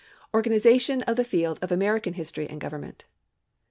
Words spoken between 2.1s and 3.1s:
History and Government.